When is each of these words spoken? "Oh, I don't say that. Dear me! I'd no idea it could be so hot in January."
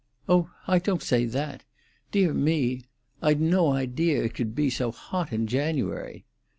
"Oh, 0.27 0.49
I 0.65 0.79
don't 0.79 1.03
say 1.03 1.25
that. 1.25 1.63
Dear 2.11 2.33
me! 2.33 2.85
I'd 3.21 3.39
no 3.39 3.71
idea 3.73 4.23
it 4.23 4.33
could 4.33 4.55
be 4.55 4.71
so 4.71 4.91
hot 4.91 5.31
in 5.31 5.45
January." 5.45 6.25